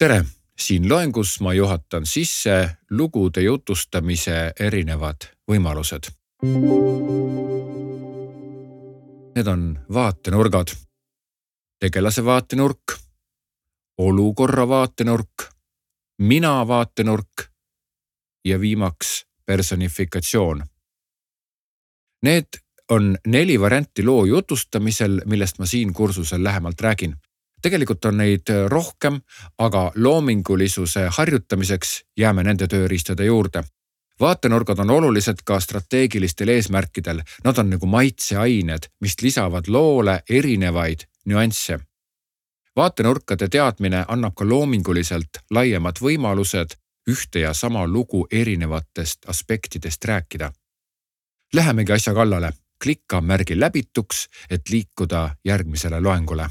tere, 0.00 0.24
siin 0.56 0.88
loengus 0.88 1.40
ma 1.44 1.52
juhatan 1.54 2.06
sisse 2.08 2.54
lugude 2.90 3.42
jutustamise 3.44 4.52
erinevad 4.60 5.26
võimalused. 5.50 6.08
Need 9.36 9.50
on 9.52 9.66
vaatenurgad, 9.92 10.72
tegelase 11.84 12.24
vaatenurk, 12.24 12.96
olukorra 14.00 14.68
vaatenurk, 14.68 15.46
mina 16.18 16.56
vaatenurk 16.68 17.48
ja 18.44 18.60
viimaks 18.60 19.26
personifikatsioon. 19.46 20.64
Need 22.22 22.62
on 22.90 23.16
neli 23.26 23.60
varianti 23.60 24.04
loo 24.04 24.24
jutustamisel, 24.24 25.20
millest 25.26 25.58
ma 25.58 25.66
siin 25.66 25.92
kursusel 25.92 26.44
lähemalt 26.44 26.80
räägin 26.80 27.20
tegelikult 27.62 28.04
on 28.04 28.16
neid 28.16 28.52
rohkem, 28.68 29.20
aga 29.58 29.92
loomingulisuse 29.94 31.08
harjutamiseks 31.16 32.00
jääme 32.16 32.42
nende 32.42 32.66
tööriistade 32.66 33.24
juurde. 33.24 33.64
vaatenurgad 34.20 34.78
on 34.78 34.90
olulised 34.90 35.38
ka 35.44 35.60
strateegilistel 35.60 36.48
eesmärkidel, 36.48 37.22
nad 37.44 37.58
on 37.58 37.70
nagu 37.70 37.86
maitseained, 37.86 38.90
mis 39.00 39.16
lisavad 39.22 39.68
loole 39.68 40.22
erinevaid 40.30 41.00
nüansse. 41.24 41.80
vaatenurkade 42.76 43.48
teadmine 43.48 44.04
annab 44.08 44.34
ka 44.34 44.48
loominguliselt 44.48 45.42
laiemad 45.50 45.96
võimalused 46.00 46.76
ühte 47.10 47.40
ja 47.40 47.54
sama 47.54 47.86
lugu 47.86 48.26
erinevatest 48.30 49.28
aspektidest 49.28 50.04
rääkida. 50.04 50.52
Lähemegi 51.54 51.92
asja 51.92 52.14
kallale, 52.14 52.52
klikka 52.82 53.20
märgi 53.20 53.60
läbituks, 53.60 54.28
et 54.50 54.68
liikuda 54.68 55.36
järgmisele 55.44 56.00
loengule 56.00 56.48